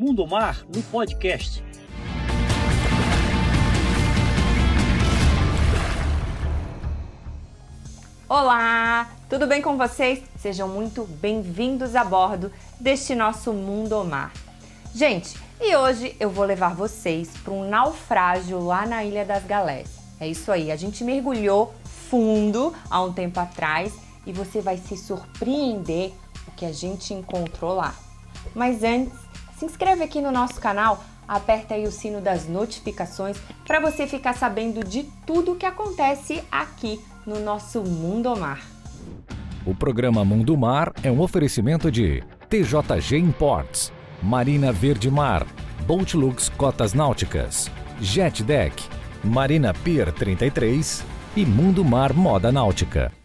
Mundo 0.00 0.26
Mar 0.26 0.64
no 0.74 0.82
podcast. 0.84 1.62
Olá, 8.26 9.10
tudo 9.28 9.46
bem 9.46 9.60
com 9.60 9.76
vocês? 9.76 10.22
Sejam 10.38 10.66
muito 10.68 11.04
bem-vindos 11.04 11.94
a 11.94 12.02
bordo 12.02 12.50
deste 12.80 13.14
nosso 13.14 13.52
Mundo 13.52 14.02
Mar. 14.02 14.32
Gente, 14.94 15.36
e 15.60 15.76
hoje 15.76 16.16
eu 16.18 16.30
vou 16.30 16.46
levar 16.46 16.74
vocês 16.74 17.36
para 17.44 17.52
um 17.52 17.68
naufrágio 17.68 18.58
lá 18.58 18.86
na 18.86 19.04
Ilha 19.04 19.26
das 19.26 19.44
Galés. 19.44 19.98
É 20.18 20.26
isso 20.26 20.50
aí, 20.50 20.72
a 20.72 20.76
gente 20.76 21.04
mergulhou 21.04 21.74
fundo 22.08 22.74
há 22.88 23.02
um 23.02 23.12
tempo 23.12 23.38
atrás 23.38 23.92
e 24.26 24.32
você 24.32 24.62
vai 24.62 24.78
se 24.78 24.96
surpreender 24.96 26.14
o 26.48 26.52
que 26.52 26.64
a 26.64 26.72
gente 26.72 27.12
encontrou 27.12 27.74
lá. 27.74 27.94
Mas 28.54 28.82
antes, 28.82 29.29
se 29.60 29.66
inscreve 29.66 30.02
aqui 30.02 30.22
no 30.22 30.32
nosso 30.32 30.58
canal, 30.58 31.04
aperta 31.28 31.74
aí 31.74 31.84
o 31.84 31.92
sino 31.92 32.22
das 32.22 32.48
notificações 32.48 33.36
para 33.66 33.78
você 33.78 34.06
ficar 34.06 34.32
sabendo 34.32 34.82
de 34.82 35.02
tudo 35.26 35.52
o 35.52 35.56
que 35.56 35.66
acontece 35.66 36.42
aqui 36.50 36.98
no 37.26 37.38
nosso 37.38 37.82
Mundo 37.82 38.34
Mar. 38.34 38.62
O 39.66 39.74
programa 39.74 40.24
Mundo 40.24 40.56
Mar 40.56 40.94
é 41.02 41.10
um 41.10 41.20
oferecimento 41.20 41.92
de 41.92 42.24
TJG 42.48 43.18
Imports, 43.18 43.92
Marina 44.22 44.72
Verde 44.72 45.10
Mar, 45.10 45.46
Boatlux 45.86 46.48
Cotas 46.56 46.94
Náuticas, 46.94 47.70
Jet 48.00 48.42
Deck, 48.42 48.82
Marina 49.22 49.74
Pier 49.74 50.10
33 50.10 51.04
e 51.36 51.44
Mundo 51.44 51.84
Mar 51.84 52.14
Moda 52.14 52.50
Náutica. 52.50 53.19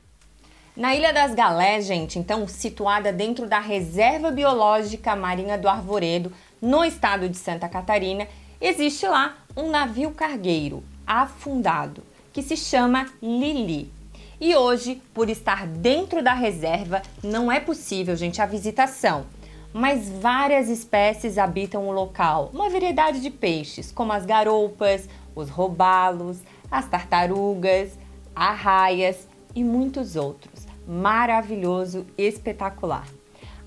Na 0.75 0.93
Ilha 0.93 1.13
das 1.13 1.33
Galés, 1.33 1.85
gente, 1.85 2.19
então 2.19 2.45
situada 2.49 3.13
dentro 3.13 3.47
da 3.47 3.59
Reserva 3.59 4.29
Biológica 4.29 5.15
Marinha 5.15 5.57
do 5.57 5.69
Arvoredo, 5.69 6.33
no 6.61 6.83
estado 6.83 7.29
de 7.29 7.37
Santa 7.37 7.69
Catarina, 7.69 8.27
existe 8.59 9.07
lá 9.07 9.37
um 9.55 9.69
navio 9.69 10.11
cargueiro 10.11 10.83
afundado 11.07 12.03
que 12.33 12.41
se 12.41 12.57
chama 12.57 13.05
Lili. 13.23 13.89
E 14.37 14.53
hoje, 14.53 15.01
por 15.13 15.29
estar 15.29 15.65
dentro 15.65 16.21
da 16.21 16.33
reserva, 16.33 17.01
não 17.23 17.49
é 17.49 17.61
possível, 17.61 18.13
gente, 18.17 18.41
a 18.41 18.45
visitação. 18.45 19.25
Mas 19.71 20.09
várias 20.09 20.67
espécies 20.67 21.37
habitam 21.37 21.87
o 21.87 21.93
local, 21.93 22.49
uma 22.53 22.69
variedade 22.69 23.21
de 23.21 23.29
peixes, 23.29 23.93
como 23.93 24.11
as 24.11 24.25
garoupas, 24.25 25.07
os 25.33 25.49
robalos, 25.49 26.39
as 26.69 26.85
tartarugas, 26.85 27.97
arraias 28.35 29.25
e 29.55 29.63
muitos 29.63 30.17
outros. 30.17 30.64
Maravilhoso, 30.87 32.05
espetacular. 32.17 33.05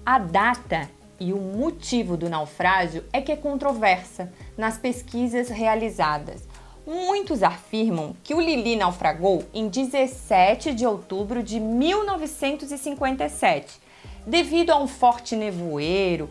A 0.07 0.19
data 0.19 0.89
e 1.19 1.33
o 1.33 1.39
motivo 1.39 2.17
do 2.17 2.29
naufrágio 2.29 3.05
é 3.13 3.21
que 3.21 3.33
é 3.33 3.37
controversa 3.37 4.33
nas 4.57 4.79
pesquisas 4.79 5.49
realizadas. 5.49 6.47
Muitos 6.87 7.43
afirmam 7.43 8.15
que 8.23 8.35
o 8.35 8.41
Lili 8.41 8.77
naufragou 8.77 9.45
em 9.53 9.69
17 9.69 10.73
de 10.73 10.87
outubro 10.87 11.43
de 11.43 11.59
1957, 11.61 13.79
devido 14.27 14.71
a 14.71 14.81
um 14.81 14.87
forte 14.87 15.37
nevoeiro, 15.37 16.31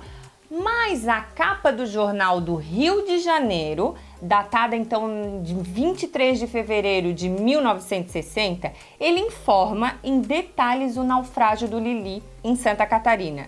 mas 0.50 1.08
a 1.08 1.22
capa 1.22 1.72
do 1.72 1.86
jornal 1.86 2.40
do 2.40 2.56
Rio 2.56 3.06
de 3.06 3.20
Janeiro, 3.20 3.96
datada 4.22 4.76
então 4.76 5.42
de 5.44 5.54
23 5.54 6.40
de 6.40 6.48
fevereiro 6.48 7.14
de 7.14 7.30
1960, 7.30 8.74
ele 9.00 9.20
informa 9.20 10.00
em 10.04 10.20
detalhes 10.20 10.98
o 10.98 11.04
naufrágio 11.04 11.68
do 11.68 11.80
Lili 11.80 12.24
em 12.44 12.56
Santa 12.56 12.86
Catarina 12.86 13.48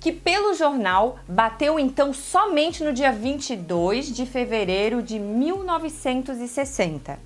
que 0.00 0.10
pelo 0.10 0.54
jornal 0.54 1.18
bateu 1.28 1.78
então 1.78 2.14
somente 2.14 2.82
no 2.82 2.92
dia 2.92 3.12
22 3.12 4.14
de 4.14 4.24
fevereiro 4.24 5.02
de 5.02 5.18
1960. 5.18 7.18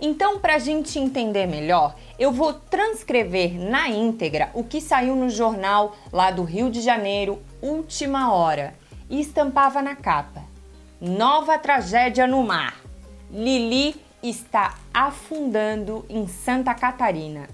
Então, 0.00 0.40
para 0.40 0.56
a 0.56 0.58
gente 0.58 0.98
entender 0.98 1.46
melhor, 1.46 1.94
eu 2.18 2.32
vou 2.32 2.52
transcrever 2.52 3.54
na 3.54 3.88
íntegra 3.88 4.50
o 4.52 4.64
que 4.64 4.80
saiu 4.80 5.14
no 5.14 5.30
jornal 5.30 5.94
lá 6.12 6.32
do 6.32 6.42
Rio 6.42 6.68
de 6.68 6.80
Janeiro, 6.80 7.40
Última 7.62 8.34
Hora, 8.34 8.74
e 9.08 9.20
estampava 9.20 9.80
na 9.80 9.94
capa: 9.94 10.42
Nova 11.06 11.58
tragédia 11.58 12.26
no 12.26 12.42
mar. 12.42 12.80
Lili 13.30 13.94
está 14.22 14.74
afundando 14.92 16.02
em 16.08 16.26
Santa 16.26 16.72
Catarina. 16.72 17.46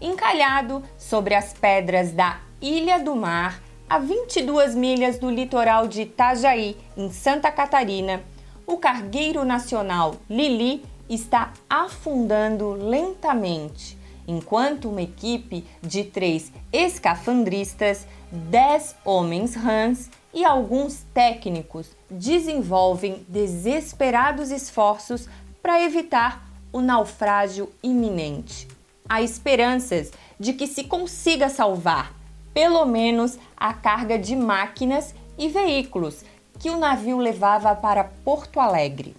Encalhado 0.00 0.82
sobre 0.96 1.34
as 1.34 1.52
pedras 1.52 2.12
da 2.12 2.40
Ilha 2.58 2.98
do 2.98 3.14
Mar, 3.14 3.60
a 3.86 3.98
22 3.98 4.74
milhas 4.74 5.18
do 5.18 5.30
litoral 5.30 5.86
de 5.86 6.02
Itajaí, 6.02 6.74
em 6.96 7.12
Santa 7.12 7.52
Catarina, 7.52 8.22
o 8.66 8.78
cargueiro 8.78 9.44
nacional 9.44 10.16
Lili 10.26 10.82
está 11.06 11.52
afundando 11.68 12.72
lentamente, 12.72 13.98
enquanto 14.26 14.88
uma 14.88 15.02
equipe 15.02 15.66
de 15.82 16.02
três 16.02 16.50
escafandristas, 16.72 18.06
dez 18.32 18.96
homens 19.04 19.54
rãs 19.54 20.10
e 20.32 20.46
alguns 20.46 21.04
técnicos 21.12 21.94
desenvolvem 22.10 23.24
desesperados 23.28 24.50
esforços 24.50 25.28
para 25.62 25.82
evitar 25.82 26.48
o 26.72 26.80
naufrágio 26.80 27.70
iminente. 27.82 28.68
Há 29.08 29.22
esperanças 29.22 30.12
de 30.38 30.52
que 30.52 30.66
se 30.66 30.84
consiga 30.84 31.48
salvar 31.48 32.14
pelo 32.56 32.86
menos 32.86 33.38
a 33.54 33.74
carga 33.74 34.18
de 34.18 34.34
máquinas 34.34 35.14
e 35.36 35.46
veículos 35.46 36.24
que 36.58 36.70
o 36.70 36.78
navio 36.78 37.18
levava 37.18 37.74
para 37.74 38.02
Porto 38.02 38.58
Alegre. 38.58 39.14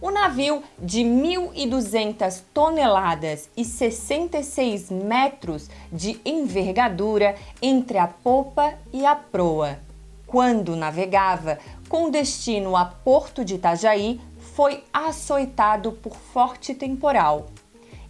O 0.00 0.10
navio 0.10 0.62
de 0.78 1.00
1.200 1.00 2.42
toneladas 2.54 3.50
e 3.56 3.64
66 3.64 4.90
metros 4.90 5.68
de 5.90 6.20
envergadura 6.24 7.34
entre 7.60 7.98
a 7.98 8.06
popa 8.06 8.74
e 8.92 9.04
a 9.04 9.16
proa. 9.16 9.85
Quando 10.26 10.74
navegava 10.74 11.58
com 11.88 12.10
destino 12.10 12.76
a 12.76 12.84
Porto 12.84 13.44
de 13.44 13.54
Itajaí, 13.54 14.20
foi 14.54 14.82
açoitado 14.92 15.92
por 15.92 16.16
forte 16.16 16.74
temporal, 16.74 17.46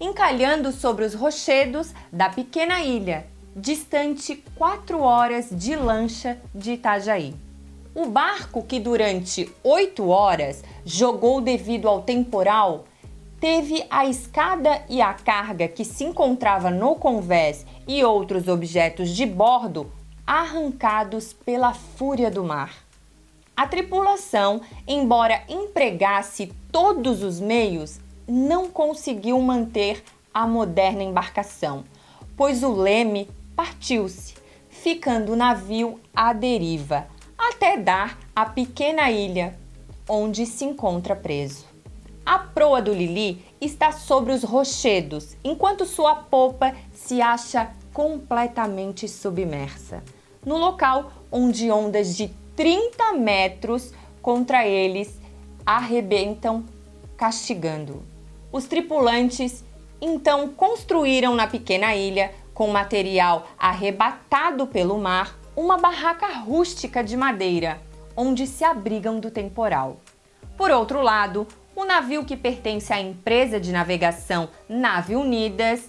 encalhando 0.01 0.73
sobre 0.73 1.05
os 1.05 1.13
rochedos 1.15 1.93
da 2.11 2.31
pequena 2.31 2.83
ilha 2.83 3.27
distante 3.55 4.43
4 4.55 5.01
horas 5.01 5.49
de 5.51 5.77
lancha 5.77 6.39
de 6.55 6.73
Itajaí. 6.73 7.35
O 7.95 8.07
barco, 8.07 8.63
que 8.63 8.79
durante 8.79 9.51
8 9.65 10.09
horas 10.09 10.63
jogou 10.85 11.41
devido 11.41 11.89
ao 11.89 12.03
temporal, 12.03 12.85
teve 13.41 13.85
a 13.91 14.07
escada 14.07 14.83
e 14.89 15.01
a 15.01 15.13
carga 15.15 15.69
que 15.69 15.85
se 15.85 16.05
encontrava 16.05 16.71
no 16.71 16.97
convés 16.97 17.67
e 17.87 18.03
outros 18.05 18.49
objetos 18.49 19.11
de 19.11 19.25
bordo 19.25 19.91
arrancados 20.27 21.33
pela 21.33 21.73
fúria 21.73 22.31
do 22.31 22.43
mar. 22.43 22.75
A 23.57 23.67
tripulação, 23.67 24.61
embora 24.87 25.43
empregasse 25.49 26.53
todos 26.71 27.23
os 27.23 27.41
meios, 27.41 28.01
não 28.29 28.69
conseguiu 28.69 29.41
manter 29.41 30.03
a 30.35 30.47
moderna 30.47 31.03
embarcação, 31.03 31.85
pois 32.37 32.63
o 32.63 32.73
leme 32.73 33.31
partiu-se, 33.55 34.35
ficando 34.69 35.33
o 35.33 35.37
navio 35.37 35.99
à 36.15 36.33
deriva, 36.33 37.07
até 37.39 37.79
dar 37.79 38.19
à 38.35 38.45
pequena 38.45 39.11
ilha 39.11 39.57
onde 40.09 40.45
se 40.45 40.65
encontra 40.65 41.17
preso. 41.17 41.65
A 42.25 42.39
proa 42.39 42.83
do 42.83 42.93
Lili 42.93 43.45
está 43.61 43.93
sobre 43.93 44.33
os 44.33 44.43
rochedos, 44.43 45.37
enquanto 45.45 45.87
sua 45.87 46.17
popa 46.17 46.75
se 46.93 47.23
acha 47.23 47.71
completamente 47.97 49.09
submersa, 49.09 50.03
no 50.45 50.59
local 50.59 51.11
onde 51.33 51.71
ondas 51.71 52.15
de 52.15 52.29
30 52.55 53.15
metros 53.15 53.91
contra 54.21 54.67
eles 54.67 55.19
arrebentam, 55.65 56.67
castigando. 57.17 58.03
Os 58.53 58.67
tripulantes 58.67 59.65
então 59.99 60.47
construíram 60.47 61.35
na 61.35 61.47
pequena 61.47 61.97
ilha 61.97 62.35
com 62.53 62.69
material 62.69 63.47
arrebatado 63.59 64.67
pelo 64.67 64.99
mar, 64.99 65.35
uma 65.57 65.79
barraca 65.79 66.27
rústica 66.27 67.03
de 67.03 67.17
madeira, 67.17 67.81
onde 68.15 68.47
se 68.47 68.63
abrigam 68.63 69.19
do 69.19 69.31
temporal. 69.31 69.97
Por 70.55 70.71
outro 70.71 71.01
lado, 71.01 71.47
o 71.75 71.87
navio 71.87 72.27
que 72.27 72.37
pertence 72.37 72.93
à 72.93 73.01
empresa 73.01 73.59
de 73.59 73.73
navegação 73.73 74.51
Nave 74.69 75.17
Unidas, 75.17 75.89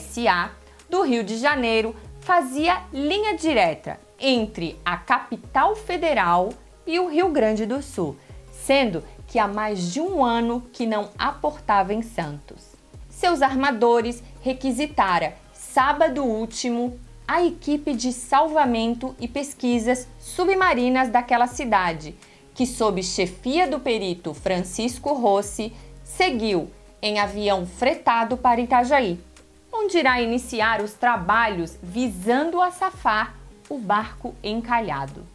SA, 0.00 0.50
do 0.94 1.02
Rio 1.02 1.24
de 1.24 1.38
Janeiro, 1.38 1.92
fazia 2.20 2.84
linha 2.92 3.36
direta 3.36 3.98
entre 4.16 4.78
a 4.84 4.96
capital 4.96 5.74
federal 5.74 6.50
e 6.86 7.00
o 7.00 7.08
Rio 7.08 7.30
Grande 7.30 7.66
do 7.66 7.82
Sul, 7.82 8.16
sendo 8.52 9.02
que 9.26 9.36
há 9.36 9.48
mais 9.48 9.92
de 9.92 10.00
um 10.00 10.24
ano 10.24 10.62
que 10.72 10.86
não 10.86 11.10
aportava 11.18 11.92
em 11.92 12.00
Santos. 12.00 12.76
Seus 13.08 13.42
armadores 13.42 14.22
requisitara 14.40 15.34
sábado 15.52 16.22
último, 16.22 16.96
a 17.26 17.42
equipe 17.42 17.92
de 17.92 18.12
salvamento 18.12 19.16
e 19.18 19.26
pesquisas 19.26 20.06
submarinas 20.20 21.08
daquela 21.08 21.48
cidade, 21.48 22.14
que, 22.54 22.64
sob 22.64 23.02
chefia 23.02 23.66
do 23.66 23.80
perito 23.80 24.32
Francisco 24.32 25.12
Rossi, 25.12 25.72
seguiu 26.04 26.70
em 27.02 27.18
avião 27.18 27.66
fretado 27.66 28.36
para 28.36 28.60
Itajaí, 28.60 29.18
onde 29.84 29.98
irá 29.98 30.20
iniciar 30.20 30.80
os 30.80 30.94
trabalhos 30.94 31.76
visando 31.82 32.60
a 32.60 32.70
safar 32.70 33.34
o 33.68 33.78
barco 33.78 34.34
encalhado. 34.42 35.26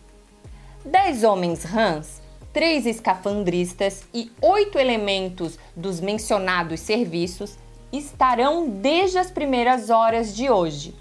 Dez 0.84 1.24
homens 1.24 1.64
rãs, 1.64 2.20
três 2.52 2.88
escafandristas 2.88 4.04
e 4.12 4.32
oito 4.42 4.80
elementos 4.80 5.60
dos 5.76 6.02
mencionados 6.02 6.80
serviços 6.80 7.58
estarão 7.92 8.68
desde 8.68 9.20
as 9.20 9.30
primeiras 9.30 9.92
horas 9.92 10.36
de 10.36 10.50
hoje, 10.50 10.96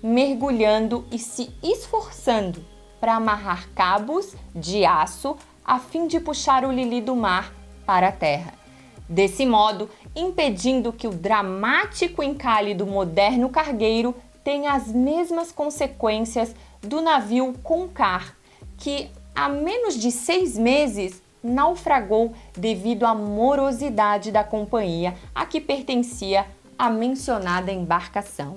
mergulhando 0.00 1.04
e 1.10 1.18
se 1.18 1.50
esforçando 1.60 2.64
para 3.00 3.16
amarrar 3.16 3.68
cabos 3.74 4.36
de 4.54 4.84
aço 4.84 5.36
a 5.64 5.80
fim 5.80 6.06
de 6.06 6.20
puxar 6.20 6.64
o 6.64 6.70
Lili 6.70 7.00
do 7.00 7.16
mar 7.16 7.52
para 7.84 8.08
a 8.08 8.12
terra. 8.12 8.62
Desse 9.08 9.44
modo, 9.44 9.90
impedindo 10.14 10.92
que 10.92 11.06
o 11.06 11.12
dramático 11.12 12.22
encalhe 12.22 12.74
do 12.74 12.86
moderno 12.86 13.48
cargueiro 13.48 14.14
tenha 14.44 14.72
as 14.72 14.88
mesmas 14.88 15.52
consequências 15.52 16.54
do 16.80 17.00
navio 17.00 17.54
Concar, 17.62 18.36
que 18.76 19.08
há 19.34 19.48
menos 19.48 19.98
de 19.98 20.10
seis 20.10 20.58
meses 20.58 21.22
naufragou 21.42 22.32
devido 22.56 23.04
à 23.04 23.14
morosidade 23.14 24.30
da 24.30 24.44
companhia 24.44 25.14
a 25.34 25.44
que 25.46 25.60
pertencia 25.60 26.46
a 26.78 26.90
mencionada 26.90 27.72
embarcação. 27.72 28.56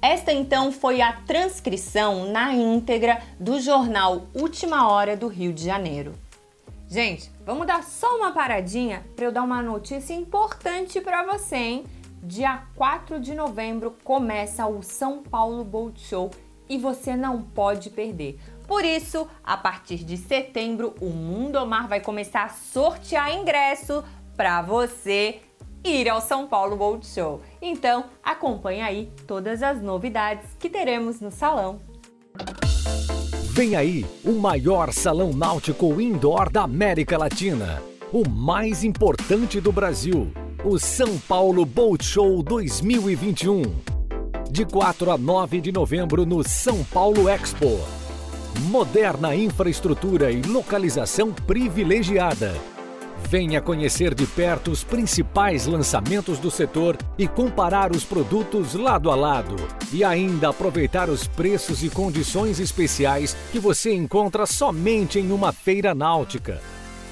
Esta 0.00 0.32
então 0.32 0.70
foi 0.70 1.00
a 1.00 1.12
transcrição 1.26 2.26
na 2.30 2.52
íntegra 2.52 3.22
do 3.40 3.58
jornal 3.58 4.26
Última 4.34 4.86
Hora 4.88 5.16
do 5.16 5.28
Rio 5.28 5.52
de 5.52 5.64
Janeiro. 5.64 6.14
Gente, 6.94 7.28
vamos 7.44 7.66
dar 7.66 7.82
só 7.82 8.18
uma 8.18 8.30
paradinha 8.30 9.04
para 9.16 9.24
eu 9.24 9.32
dar 9.32 9.42
uma 9.42 9.60
notícia 9.60 10.14
importante 10.14 11.00
para 11.00 11.24
você, 11.24 11.56
hein? 11.56 11.84
Dia 12.22 12.68
4 12.76 13.18
de 13.18 13.34
novembro 13.34 13.96
começa 14.04 14.64
o 14.68 14.80
São 14.80 15.20
Paulo 15.20 15.64
Boat 15.64 16.00
Show 16.00 16.30
e 16.68 16.78
você 16.78 17.16
não 17.16 17.42
pode 17.42 17.90
perder. 17.90 18.38
Por 18.68 18.84
isso, 18.84 19.28
a 19.42 19.56
partir 19.56 20.04
de 20.04 20.16
setembro, 20.16 20.94
o 21.00 21.06
Mundo 21.06 21.66
Mar 21.66 21.88
vai 21.88 21.98
começar 21.98 22.44
a 22.44 22.48
sortear 22.50 23.34
ingresso 23.34 24.04
para 24.36 24.62
você 24.62 25.40
ir 25.82 26.08
ao 26.08 26.20
São 26.20 26.46
Paulo 26.46 26.76
Boat 26.76 27.04
Show. 27.08 27.42
Então, 27.60 28.04
acompanhe 28.22 28.82
aí 28.82 29.12
todas 29.26 29.64
as 29.64 29.82
novidades 29.82 30.48
que 30.60 30.70
teremos 30.70 31.20
no 31.20 31.32
salão. 31.32 31.80
Vem 33.54 33.76
aí 33.76 34.04
o 34.24 34.32
maior 34.32 34.92
salão 34.92 35.32
náutico 35.32 36.00
indoor 36.00 36.50
da 36.50 36.64
América 36.64 37.16
Latina, 37.16 37.80
o 38.12 38.28
mais 38.28 38.82
importante 38.82 39.60
do 39.60 39.70
Brasil, 39.70 40.32
o 40.64 40.76
São 40.76 41.16
Paulo 41.18 41.64
Boat 41.64 42.04
Show 42.04 42.42
2021. 42.42 43.62
De 44.50 44.64
4 44.64 45.08
a 45.12 45.16
9 45.16 45.60
de 45.60 45.70
novembro 45.70 46.26
no 46.26 46.42
São 46.42 46.82
Paulo 46.82 47.28
Expo 47.28 47.78
moderna 48.60 49.34
infraestrutura 49.34 50.30
e 50.30 50.40
localização 50.42 51.32
privilegiada. 51.32 52.73
Venha 53.28 53.60
conhecer 53.60 54.14
de 54.14 54.26
perto 54.26 54.70
os 54.70 54.84
principais 54.84 55.66
lançamentos 55.66 56.38
do 56.38 56.50
setor 56.50 56.96
e 57.18 57.26
comparar 57.26 57.90
os 57.90 58.04
produtos 58.04 58.74
lado 58.74 59.10
a 59.10 59.14
lado. 59.14 59.56
E 59.92 60.04
ainda 60.04 60.50
aproveitar 60.50 61.08
os 61.08 61.26
preços 61.26 61.82
e 61.82 61.90
condições 61.90 62.60
especiais 62.60 63.36
que 63.50 63.58
você 63.58 63.92
encontra 63.92 64.46
somente 64.46 65.18
em 65.18 65.32
uma 65.32 65.52
feira 65.52 65.94
náutica. 65.94 66.60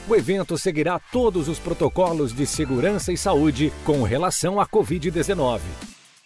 O 0.08 0.14
evento 0.14 0.58
seguirá 0.58 1.00
todos 1.10 1.48
os 1.48 1.58
protocolos 1.58 2.32
de 2.32 2.46
segurança 2.46 3.12
e 3.12 3.16
saúde 3.16 3.72
com 3.84 4.02
relação 4.02 4.60
à 4.60 4.66
Covid-19. 4.66 5.60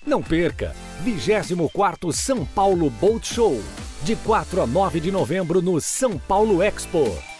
Não 0.04 0.22
perca! 0.22 0.74
24º 1.04 2.12
São 2.12 2.44
Paulo 2.44 2.88
Boat 2.90 3.34
Show 3.34 3.60
de 4.02 4.14
4 4.16 4.62
a 4.62 4.66
9 4.66 5.00
de 5.00 5.10
novembro 5.10 5.60
no 5.60 5.80
São 5.80 6.18
Paulo 6.18 6.62
Expo. 6.62 7.35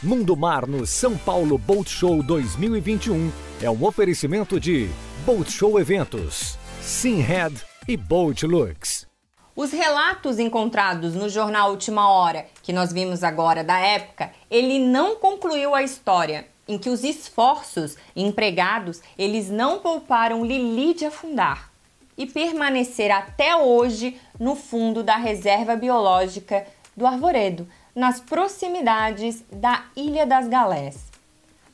Mundo 0.00 0.36
Mar 0.36 0.64
no 0.64 0.86
São 0.86 1.18
Paulo 1.18 1.58
Boat 1.58 1.90
Show 1.90 2.22
2021 2.22 3.32
é 3.60 3.68
um 3.68 3.84
oferecimento 3.84 4.60
de 4.60 4.88
Boat 5.26 5.50
Show 5.50 5.80
Eventos, 5.80 6.56
Simhead 6.80 7.60
e 7.88 7.96
Boat 7.96 8.46
Lux. 8.46 9.08
Os 9.56 9.72
relatos 9.72 10.38
encontrados 10.38 11.16
no 11.16 11.28
jornal 11.28 11.72
Última 11.72 12.08
Hora, 12.08 12.46
que 12.62 12.72
nós 12.72 12.92
vimos 12.92 13.24
agora 13.24 13.64
da 13.64 13.76
época, 13.80 14.30
ele 14.48 14.78
não 14.78 15.16
concluiu 15.16 15.74
a 15.74 15.82
história 15.82 16.46
em 16.68 16.78
que 16.78 16.90
os 16.90 17.02
esforços 17.02 17.96
empregados, 18.14 19.02
eles 19.18 19.50
não 19.50 19.80
pouparam 19.80 20.46
Lili 20.46 20.94
de 20.94 21.06
afundar 21.06 21.72
e 22.16 22.24
permanecer 22.24 23.10
até 23.10 23.56
hoje 23.56 24.16
no 24.38 24.54
fundo 24.54 25.02
da 25.02 25.16
reserva 25.16 25.74
biológica 25.74 26.64
do 26.96 27.04
Arvoredo, 27.04 27.66
nas 27.94 28.20
proximidades 28.20 29.44
da 29.50 29.84
Ilha 29.96 30.26
das 30.26 30.48
Galés. 30.48 31.08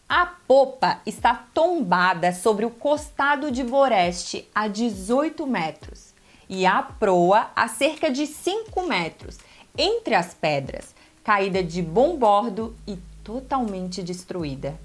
A 0.08 0.26
popa 0.26 1.00
está 1.06 1.34
tombada 1.54 2.32
sobre 2.32 2.64
o 2.64 2.70
costado 2.70 3.50
de 3.50 3.64
Boreste 3.64 4.48
a 4.54 4.68
18 4.68 5.46
metros 5.46 6.14
e 6.48 6.66
a 6.66 6.82
proa 6.82 7.50
a 7.56 7.68
cerca 7.68 8.10
de 8.10 8.26
5 8.26 8.82
metros, 8.86 9.38
entre 9.76 10.14
as 10.14 10.34
pedras, 10.34 10.94
caída 11.22 11.62
de 11.62 11.82
bom 11.82 12.16
bordo 12.16 12.76
e 12.86 12.98
totalmente 13.24 14.02
destruída. 14.02 14.78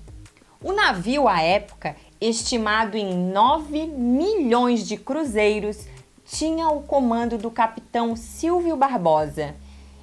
O 0.62 0.74
navio, 0.74 1.28
à 1.28 1.42
época, 1.42 1.96
estimado 2.20 2.98
em 2.98 3.14
9 3.32 3.88
milhões 3.88 4.88
de 4.88 4.98
cruzeiros, 4.98 5.86
tinha 6.26 6.68
o 6.70 6.84
comando 6.84 7.38
do 7.38 7.50
capitão 7.50 8.16
Silvio 8.16 8.76
Barbosa. 8.76 9.56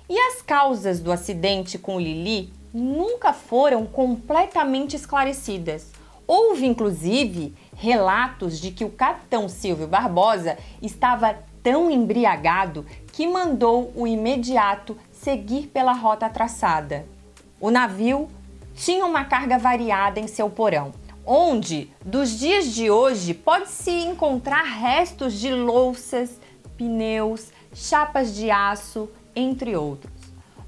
E 0.09 0.17
as 0.17 0.41
causas 0.41 1.01
do 1.01 1.11
acidente 1.11 1.79
com 1.79 1.99
Lili 1.99 2.53
nunca 2.73 3.33
foram 3.33 3.85
completamente 3.85 4.95
esclarecidas. 4.95 5.91
Houve 6.29 6.65
inclusive 6.65 7.53
relatos 7.75 8.61
de 8.61 8.71
que 8.71 8.85
o 8.85 8.91
capitão 8.91 9.49
Silvio 9.49 9.89
Barbosa 9.89 10.57
estava 10.81 11.37
tão 11.61 11.91
embriagado 11.91 12.87
que 13.13 13.27
mandou 13.27 13.93
o 13.97 14.07
imediato 14.07 14.97
seguir 15.11 15.67
pela 15.67 15.93
rota 15.93 16.29
traçada. 16.29 17.05
O 17.61 17.69
navio 17.69 18.29
tinha 18.77 19.05
uma 19.05 19.25
carga 19.25 19.59
variada 19.59 20.21
em 20.21 20.29
seu 20.29 20.49
porão, 20.49 20.93
onde, 21.25 21.91
dos 22.05 22.39
dias 22.39 22.73
de 22.73 22.91
hoje, 22.91 23.35
pode-se 23.35 23.91
encontrar 23.91 24.63
restos 24.63 25.41
de 25.41 25.53
louças, 25.53 26.39
pneus, 26.77 27.51
chapas 27.75 28.33
de 28.35 28.51
aço, 28.51 29.09
entre 29.37 29.77
outros. 29.77 30.13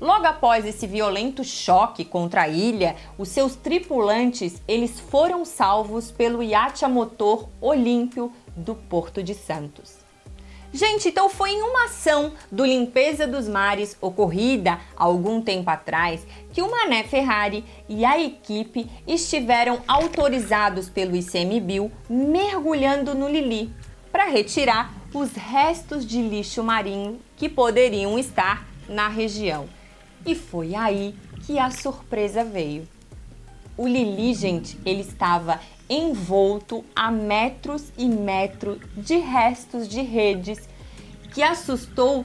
Logo 0.01 0.27
após 0.27 0.65
esse 0.65 0.87
violento 0.87 1.43
choque 1.43 2.05
contra 2.05 2.43
a 2.43 2.49
ilha, 2.49 2.95
os 3.19 3.29
seus 3.31 3.57
tripulantes 3.57 4.63
eles 4.69 5.01
foram 5.01 5.45
salvos 5.45 6.13
pelo 6.13 6.41
iate 6.41 6.85
a 6.85 6.89
motor 6.89 7.49
Olímpio 7.61 8.33
do 8.55 8.77
Porto 8.77 9.25
de 9.25 9.35
Santos. 9.35 9.97
Gente, 10.73 11.09
então 11.09 11.31
foi 11.31 11.51
em 11.51 11.63
uma 11.63 11.87
ação 11.87 12.33
do 12.53 12.65
Limpeza 12.65 13.27
dos 13.27 13.49
Mares 13.49 13.97
ocorrida 14.03 14.79
algum 14.95 15.41
tempo 15.41 15.71
atrás 15.71 16.27
que 16.53 16.61
o 16.61 16.71
Mané 16.71 17.05
Ferrari 17.05 17.65
e 17.89 18.05
a 18.05 18.21
equipe 18.21 18.89
estiveram 19.07 19.81
autorizados 19.89 20.91
pelo 20.91 21.17
ICMBio 21.17 21.91
mergulhando 22.09 23.15
no 23.15 23.29
Lili 23.29 23.73
para 24.13 24.27
retirar 24.27 24.98
os 25.13 25.33
restos 25.33 26.07
de 26.07 26.21
lixo 26.21 26.63
marinho 26.63 27.21
que 27.37 27.49
poderiam 27.49 28.19
estar 28.19 28.67
na 28.89 29.09
região. 29.09 29.69
E 30.25 30.35
foi 30.35 30.75
aí 30.75 31.15
que 31.47 31.59
a 31.59 31.71
surpresa 31.71 32.45
veio. 32.45 32.87
O 33.77 33.87
Lili, 33.87 34.35
gente, 34.35 34.79
ele 34.85 35.01
estava 35.01 35.61
envolto 35.89 36.85
a 36.95 37.11
metros 37.11 37.93
e 37.97 38.07
metros 38.09 38.79
de 38.97 39.17
restos 39.17 39.89
de 39.89 40.03
redes 40.03 40.69
que 41.33 41.43
assustou 41.43 42.25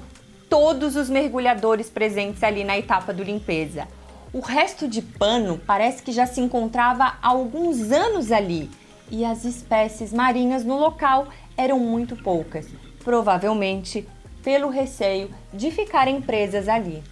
todos 0.50 0.96
os 0.96 1.10
mergulhadores 1.10 1.90
presentes 1.90 2.44
ali 2.44 2.64
na 2.64 2.78
etapa 2.78 3.14
do 3.14 3.24
limpeza. 3.24 3.88
O 4.34 4.40
resto 4.40 4.88
de 4.88 5.02
pano 5.02 5.62
parece 5.66 6.02
que 6.02 6.12
já 6.12 6.26
se 6.26 6.42
encontrava 6.42 7.04
há 7.22 7.28
alguns 7.28 7.92
anos 7.92 8.32
ali 8.32 8.70
e 9.10 9.24
as 9.24 9.46
espécies 9.46 10.12
marinhas 10.12 10.66
no 10.66 10.80
local 10.80 11.28
eram 11.58 11.80
muito 11.80 12.16
poucas, 12.16 12.68
provavelmente 13.04 14.08
pelo 14.44 14.70
receio 14.70 15.30
de 15.54 15.72
ficarem 15.72 16.22
presas 16.22 16.68
ali. 16.68 17.04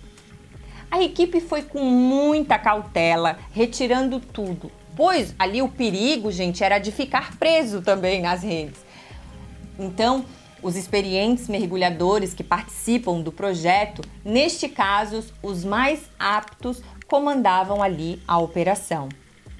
A 0.89 1.01
equipe 1.01 1.39
foi 1.39 1.61
com 1.61 1.83
muita 1.83 2.59
cautela, 2.59 3.39
retirando 3.53 4.19
tudo, 4.19 4.69
pois 4.95 5.33
ali 5.39 5.61
o 5.61 5.69
perigo, 5.69 6.31
gente, 6.31 6.63
era 6.63 6.79
de 6.79 6.91
ficar 6.91 7.37
preso 7.37 7.81
também 7.81 8.21
nas 8.21 8.43
redes. 8.43 8.79
Então, 9.79 10.25
os 10.61 10.75
experientes 10.75 11.47
mergulhadores 11.47 12.33
que 12.33 12.43
participam 12.43 13.21
do 13.21 13.31
projeto, 13.31 14.03
neste 14.23 14.67
caso, 14.69 15.23
os 15.41 15.63
mais 15.63 16.01
aptos, 16.19 16.83
comandavam 17.07 17.81
ali 17.81 18.21
a 18.27 18.37
operação. 18.37 19.09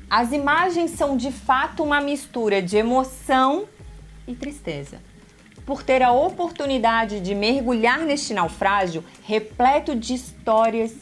As 0.10 0.32
imagens 0.32 0.92
são 0.92 1.16
de 1.16 1.32
fato 1.32 1.84
uma 1.84 2.02
mistura 2.02 2.62
de 2.62 2.78
emoção 2.78 3.66
e 4.28 4.36
tristeza. 4.36 5.00
Por 5.66 5.84
ter 5.84 6.02
a 6.02 6.12
oportunidade 6.12 7.20
de 7.20 7.36
mergulhar 7.36 8.00
neste 8.00 8.34
naufrágio 8.34 9.04
repleto 9.24 9.96
de 9.96 10.14
histórias, 10.14 10.94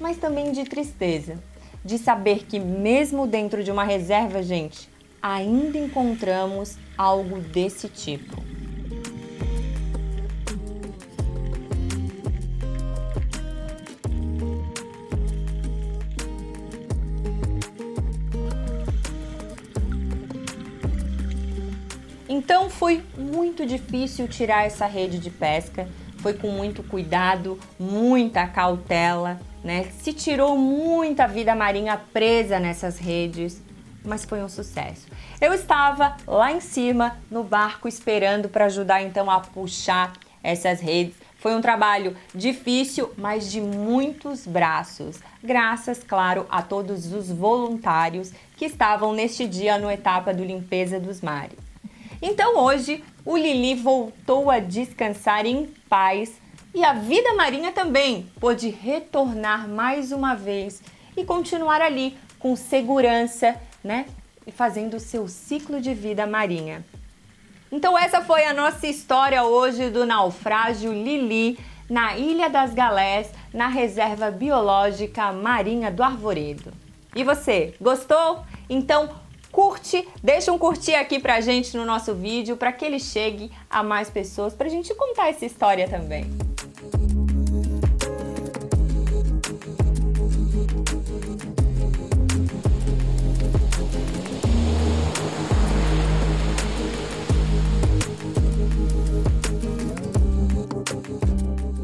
mas 0.00 0.16
também 0.16 0.52
de 0.52 0.64
tristeza, 0.64 1.42
de 1.84 1.98
saber 1.98 2.46
que, 2.46 2.58
mesmo 2.58 3.26
dentro 3.26 3.62
de 3.62 3.70
uma 3.70 3.84
reserva, 3.84 4.42
gente, 4.42 4.88
ainda 5.20 5.78
encontramos 5.78 6.76
algo 6.96 7.38
desse 7.38 7.88
tipo. 7.88 8.47
Então 22.48 22.70
foi 22.70 23.04
muito 23.14 23.66
difícil 23.66 24.26
tirar 24.26 24.64
essa 24.64 24.86
rede 24.86 25.18
de 25.18 25.28
pesca, 25.28 25.86
foi 26.16 26.32
com 26.32 26.48
muito 26.48 26.82
cuidado, 26.82 27.60
muita 27.78 28.46
cautela, 28.46 29.38
né? 29.62 29.90
Se 30.00 30.14
tirou 30.14 30.56
muita 30.56 31.28
vida 31.28 31.54
marinha 31.54 32.00
presa 32.10 32.58
nessas 32.58 32.96
redes, 32.96 33.62
mas 34.02 34.24
foi 34.24 34.42
um 34.42 34.48
sucesso. 34.48 35.08
Eu 35.38 35.52
estava 35.52 36.16
lá 36.26 36.50
em 36.50 36.58
cima 36.58 37.18
no 37.30 37.44
barco 37.44 37.86
esperando 37.86 38.48
para 38.48 38.64
ajudar 38.64 39.02
então 39.02 39.30
a 39.30 39.40
puxar 39.40 40.14
essas 40.42 40.80
redes. 40.80 41.16
Foi 41.36 41.54
um 41.54 41.60
trabalho 41.60 42.16
difícil, 42.34 43.12
mas 43.18 43.52
de 43.52 43.60
muitos 43.60 44.46
braços. 44.46 45.20
Graças, 45.44 46.02
claro, 46.02 46.46
a 46.48 46.62
todos 46.62 47.12
os 47.12 47.30
voluntários 47.30 48.32
que 48.56 48.64
estavam 48.64 49.12
neste 49.12 49.46
dia 49.46 49.76
no 49.76 49.90
etapa 49.90 50.32
do 50.32 50.42
limpeza 50.42 50.98
dos 50.98 51.20
mares. 51.20 51.67
Então 52.20 52.56
hoje 52.58 53.04
o 53.24 53.36
Lili 53.36 53.74
voltou 53.74 54.50
a 54.50 54.58
descansar 54.58 55.46
em 55.46 55.66
paz 55.88 56.40
e 56.74 56.84
a 56.84 56.92
vida 56.92 57.34
marinha 57.34 57.72
também 57.72 58.30
pôde 58.40 58.68
retornar 58.68 59.68
mais 59.68 60.12
uma 60.12 60.34
vez 60.34 60.82
e 61.16 61.24
continuar 61.24 61.80
ali 61.80 62.16
com 62.38 62.54
segurança, 62.56 63.56
né? 63.82 64.06
E 64.46 64.52
fazendo 64.52 64.94
o 64.94 65.00
seu 65.00 65.28
ciclo 65.28 65.80
de 65.80 65.94
vida 65.94 66.26
marinha. 66.26 66.84
Então 67.70 67.98
essa 67.98 68.20
foi 68.20 68.44
a 68.44 68.54
nossa 68.54 68.86
história 68.86 69.44
hoje 69.44 69.90
do 69.90 70.06
naufrágio 70.06 70.92
Lili 70.92 71.58
na 71.88 72.16
Ilha 72.16 72.50
das 72.50 72.74
Galés, 72.74 73.30
na 73.52 73.68
Reserva 73.68 74.30
Biológica 74.30 75.32
Marinha 75.32 75.90
do 75.90 76.02
Arvoredo. 76.02 76.72
E 77.14 77.24
você, 77.24 77.74
gostou? 77.80 78.42
Então 78.68 79.08
curte, 79.50 80.06
deixa 80.22 80.52
um 80.52 80.58
curtir 80.58 80.94
aqui 80.94 81.18
pra 81.18 81.40
gente 81.40 81.76
no 81.76 81.84
nosso 81.84 82.14
vídeo 82.14 82.56
para 82.56 82.72
que 82.72 82.84
ele 82.84 82.98
chegue 82.98 83.50
a 83.68 83.82
mais 83.82 84.10
pessoas, 84.10 84.54
pra 84.54 84.68
gente 84.68 84.94
contar 84.94 85.28
essa 85.28 85.44
história 85.44 85.88
também. 85.88 86.26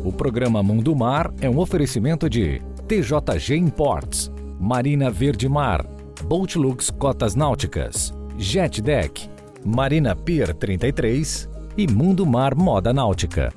O 0.05 0.13
programa 0.13 0.63
Mundo 0.63 0.95
Mar 0.95 1.33
é 1.41 1.49
um 1.49 1.59
oferecimento 1.59 2.29
de 2.29 2.63
TJG 2.87 3.57
Imports, 3.57 4.31
Marina 4.61 5.11
Verde 5.11 5.49
Mar, 5.49 5.85
Boatlux 6.25 6.91
Cotas 6.91 7.35
Náuticas, 7.35 8.15
Jet 8.39 8.81
Deck, 8.81 9.29
Marina 9.63 10.17
Pier 10.17 10.55
33 10.55 11.51
e 11.77 11.87
Mundo 11.87 12.25
Mar 12.25 12.55
Moda 12.55 12.95
Náutica. 12.95 13.55